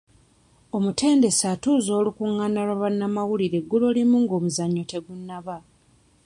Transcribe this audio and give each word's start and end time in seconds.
Omutendesi 0.77 1.43
atuuza 1.53 1.91
olukungaana 1.99 2.59
lwa 2.67 2.75
bannamawulire 2.81 3.55
eggulo 3.61 3.87
limu 3.95 4.15
ng'omuzannyo 4.23 4.83
tegunnaba. 4.91 5.57